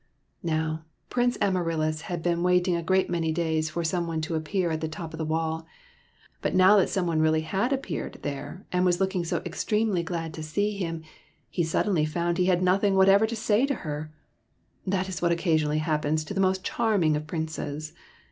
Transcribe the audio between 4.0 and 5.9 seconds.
one to appear at the top of the wall,